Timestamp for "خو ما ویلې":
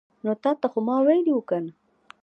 0.71-1.31